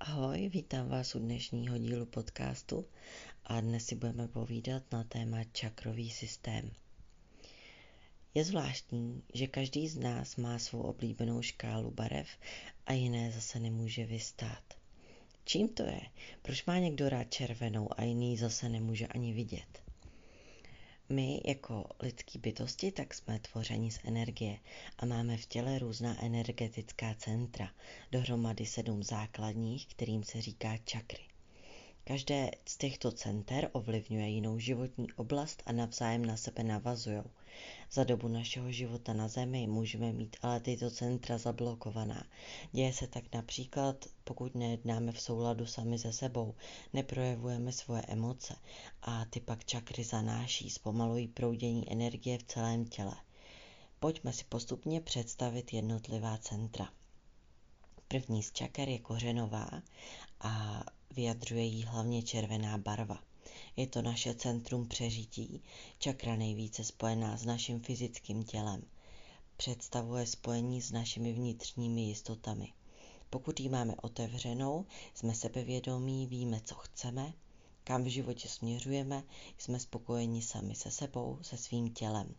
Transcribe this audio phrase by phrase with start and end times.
[0.00, 2.84] Ahoj, vítám vás u dnešního dílu podcastu
[3.44, 6.70] a dnes si budeme povídat na téma čakrový systém.
[8.34, 12.28] Je zvláštní, že každý z nás má svou oblíbenou škálu barev
[12.86, 14.64] a jiné zase nemůže vystát.
[15.44, 16.00] Čím to je?
[16.42, 19.89] Proč má někdo rád červenou a jiný zase nemůže ani vidět?
[21.12, 24.58] My jako lidský bytosti tak jsme tvořeni z energie
[24.98, 27.70] a máme v těle různá energetická centra,
[28.12, 31.29] dohromady sedm základních, kterým se říká čakry.
[32.04, 37.22] Každé z těchto center ovlivňuje jinou životní oblast a navzájem na sebe navazují.
[37.92, 42.26] Za dobu našeho života na Zemi můžeme mít ale tyto centra zablokovaná.
[42.72, 46.54] Děje se tak například, pokud nejednáme v souladu sami se sebou,
[46.92, 48.56] neprojevujeme svoje emoce
[49.02, 53.14] a ty pak čakry zanáší, zpomalují proudění energie v celém těle.
[54.00, 56.88] Pojďme si postupně představit jednotlivá centra.
[58.12, 59.68] První z čaker je kořenová
[60.40, 63.22] a vyjadřuje jí hlavně červená barva.
[63.76, 65.62] Je to naše centrum přežití,
[65.98, 68.82] čakra nejvíce spojená s naším fyzickým tělem.
[69.56, 72.72] Představuje spojení s našimi vnitřními jistotami.
[73.30, 77.32] Pokud ji máme otevřenou, jsme sebevědomí, víme, co chceme,
[77.84, 79.22] kam v životě směřujeme,
[79.58, 82.34] jsme spokojeni sami se sebou, se svým tělem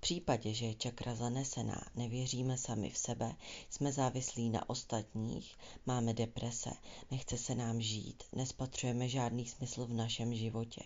[0.00, 3.36] případě, že je čakra zanesená, nevěříme sami v sebe,
[3.70, 6.70] jsme závislí na ostatních, máme deprese,
[7.10, 10.80] nechce se nám žít, nespatřujeme žádný smysl v našem životě.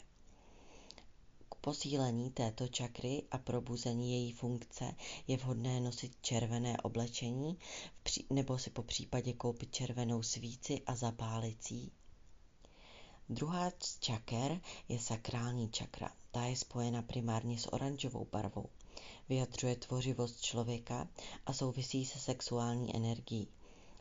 [1.48, 4.95] K posílení této čakry a probuzení její funkce
[5.27, 7.59] je vhodné nosit červené oblečení
[8.31, 11.91] nebo si po případě koupit červenou svíci a zapálit ji.
[13.28, 16.11] Druhá z čaker je sakrální čakra.
[16.31, 18.69] Ta je spojena primárně s oranžovou barvou
[19.28, 21.08] vyjadřuje tvořivost člověka
[21.47, 23.48] a souvisí se sexuální energií.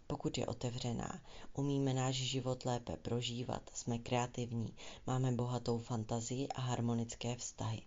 [0.07, 1.21] Pokud je otevřená,
[1.53, 4.73] umíme náš život lépe prožívat, jsme kreativní,
[5.07, 7.81] máme bohatou fantazii a harmonické vztahy.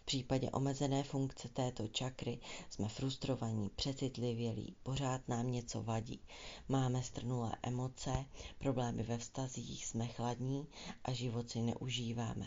[0.00, 2.38] V případě omezené funkce této čakry
[2.70, 6.20] jsme frustrovaní, přecitlivělí, pořád nám něco vadí,
[6.68, 8.24] máme strnulé emoce,
[8.58, 10.66] problémy ve vztazích, jsme chladní
[11.04, 12.46] a život si neužíváme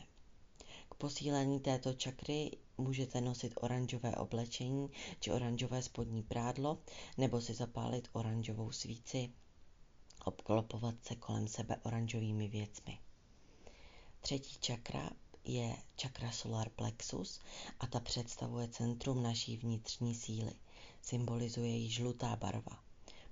[0.97, 6.77] posílení této čakry můžete nosit oranžové oblečení či oranžové spodní prádlo
[7.17, 9.31] nebo si zapálit oranžovou svíci,
[10.25, 12.99] obklopovat se kolem sebe oranžovými věcmi.
[14.21, 15.09] Třetí čakra
[15.43, 17.39] je čakra solar plexus
[17.79, 20.51] a ta představuje centrum naší vnitřní síly.
[21.01, 22.86] Symbolizuje ji žlutá barva.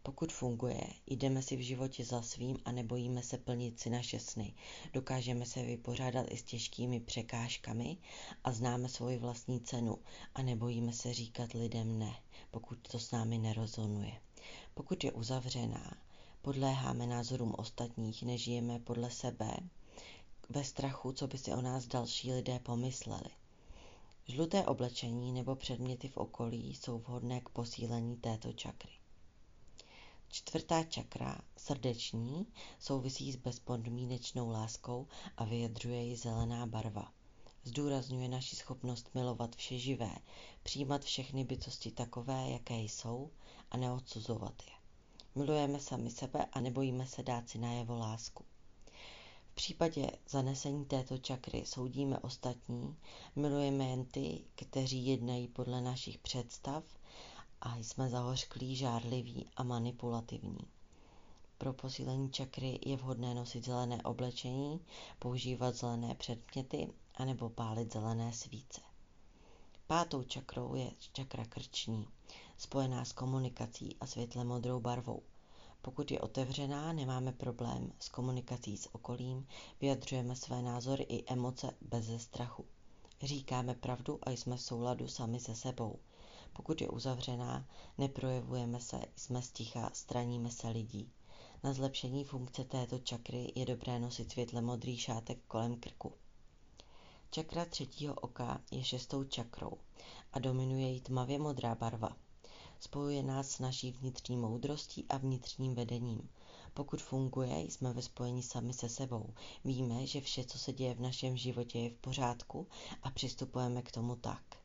[0.05, 4.53] Pokud funguje, jdeme si v životě za svým a nebojíme se plnit si naše sny.
[4.93, 7.97] Dokážeme se vypořádat i s těžkými překážkami
[8.43, 9.97] a známe svoji vlastní cenu
[10.35, 12.15] a nebojíme se říkat lidem ne,
[12.51, 14.21] pokud to s námi nerozonuje.
[14.73, 15.97] Pokud je uzavřená,
[16.41, 19.57] podléháme názorům ostatních, nežijeme podle sebe,
[20.49, 23.29] ve strachu, co by si o nás další lidé pomysleli.
[24.27, 28.91] Žluté oblečení nebo předměty v okolí jsou vhodné k posílení této čakry.
[30.35, 32.47] Čtvrtá čakra, srdeční,
[32.79, 35.07] souvisí s bezpodmínečnou láskou
[35.37, 37.11] a vyjadřuje ji zelená barva.
[37.63, 40.15] Zdůrazňuje naši schopnost milovat vše živé,
[40.63, 43.31] přijímat všechny bytosti takové, jaké jsou
[43.71, 44.73] a neodsuzovat je.
[45.35, 48.45] Milujeme sami sebe a nebojíme se dát si najevo lásku.
[49.51, 52.95] V případě zanesení této čakry soudíme ostatní,
[53.35, 56.83] milujeme jen ty, kteří jednají podle našich představ
[57.65, 60.67] a jsme zahořklí, žárliví a manipulativní.
[61.57, 64.79] Pro posílení čakry je vhodné nosit zelené oblečení,
[65.19, 68.81] používat zelené předměty anebo pálit zelené svíce.
[69.87, 72.07] Pátou čakrou je čakra krční,
[72.57, 75.23] spojená s komunikací a světle modrou barvou.
[75.81, 79.47] Pokud je otevřená, nemáme problém s komunikací s okolím,
[79.81, 82.65] vyjadřujeme své názory i emoce bez strachu.
[83.21, 85.99] Říkáme pravdu a jsme v souladu sami se sebou.
[86.55, 87.65] Pokud je uzavřená,
[87.97, 91.11] neprojevujeme se, jsme sticha, straníme se lidí.
[91.63, 96.13] Na zlepšení funkce této čakry je dobré nosit světle modrý šátek kolem krku.
[97.31, 99.71] Čakra třetího oka je šestou čakrou
[100.33, 102.17] a dominuje jí tmavě modrá barva.
[102.79, 106.29] Spojuje nás s naší vnitřní moudrostí a vnitřním vedením.
[106.73, 109.33] Pokud funguje, jsme ve spojení sami se sebou.
[109.65, 112.67] Víme, že vše, co se děje v našem životě, je v pořádku
[113.03, 114.64] a přistupujeme k tomu tak.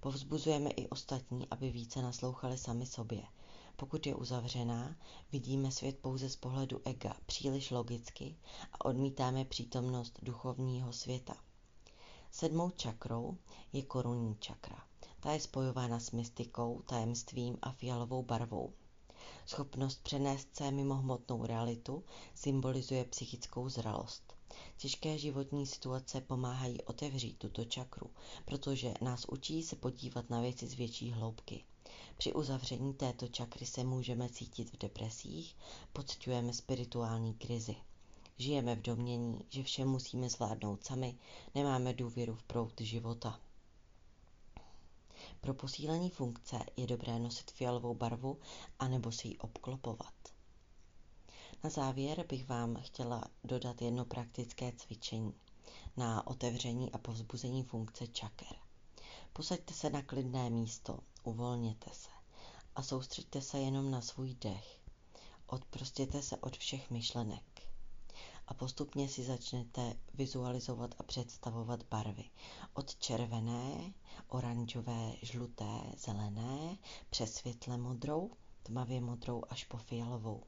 [0.00, 3.22] Povzbuzujeme i ostatní, aby více naslouchali sami sobě.
[3.76, 4.96] Pokud je uzavřená,
[5.32, 8.36] vidíme svět pouze z pohledu ega, příliš logicky
[8.72, 11.36] a odmítáme přítomnost duchovního světa.
[12.30, 13.36] Sedmou čakrou
[13.72, 14.82] je korunní čakra.
[15.20, 18.72] Ta je spojována s mystikou, tajemstvím a fialovou barvou.
[19.46, 22.04] Schopnost přenést se mimo hmotnou realitu
[22.34, 24.37] symbolizuje psychickou zralost.
[24.76, 28.10] Těžké životní situace pomáhají otevřít tuto čakru,
[28.44, 31.64] protože nás učí se podívat na věci z větší hloubky.
[32.18, 35.56] Při uzavření této čakry se můžeme cítit v depresích,
[35.92, 37.76] pocitujeme spirituální krizi.
[38.38, 41.18] Žijeme v domění, že vše musíme zvládnout sami,
[41.54, 43.40] nemáme důvěru v proud života.
[45.40, 48.38] Pro posílení funkce je dobré nosit fialovou barvu
[48.78, 50.17] anebo si ji obklopovat.
[51.64, 55.34] Na závěr bych vám chtěla dodat jedno praktické cvičení
[55.96, 58.56] na otevření a povzbuzení funkce čaker.
[59.32, 62.10] Posaďte se na klidné místo, uvolněte se
[62.76, 64.80] a soustřeďte se jenom na svůj dech.
[65.46, 67.42] Odprostěte se od všech myšlenek
[68.48, 72.24] a postupně si začnete vizualizovat a představovat barvy.
[72.74, 73.92] Od červené,
[74.28, 76.76] oranžové, žluté, zelené,
[77.10, 78.30] přes světle modrou,
[78.62, 80.42] tmavě modrou až po fialovou.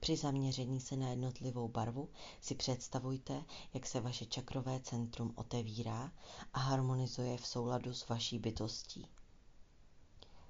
[0.00, 2.08] Při zaměření se na jednotlivou barvu
[2.40, 3.44] si představujte,
[3.74, 6.12] jak se vaše čakrové centrum otevírá
[6.52, 9.06] a harmonizuje v souladu s vaší bytostí.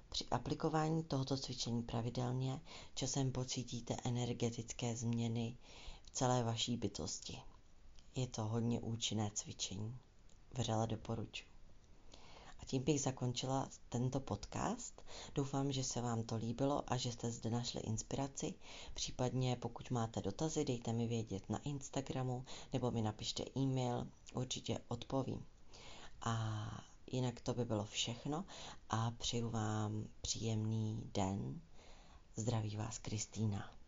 [0.09, 2.61] Při aplikování tohoto cvičení pravidelně
[2.95, 5.57] časem pocítíte energetické změny
[6.05, 7.41] v celé vaší bytosti.
[8.15, 9.97] Je to hodně účinné cvičení.
[10.57, 11.52] Vřele doporučuji.
[12.65, 15.01] Tím bych zakončila tento podcast.
[15.35, 18.53] Doufám, že se vám to líbilo a že jste zde našli inspiraci.
[18.93, 25.45] Případně pokud máte dotazy, dejte mi vědět na Instagramu nebo mi napište e-mail, určitě odpovím.
[26.21, 26.35] A
[27.11, 28.45] jinak to by bylo všechno
[28.89, 31.61] a přeju vám příjemný den.
[32.35, 33.82] Zdraví vás Kristýna.